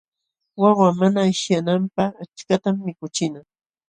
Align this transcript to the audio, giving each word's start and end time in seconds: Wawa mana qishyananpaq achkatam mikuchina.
Wawa 0.61 0.87
mana 0.99 1.21
qishyananpaq 1.27 2.13
achkatam 2.23 2.75
mikuchina. 2.85 3.39